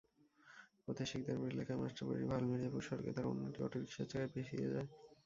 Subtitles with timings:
[0.85, 4.87] পথে সিকদারবাড়ি এলাকার মাস্টারবাড়ি-ভাওয়াল মির্জাপুর সড়কে তার ওড়নাটি অটোরিকশার চাকায় পেঁচিয়ে যায়।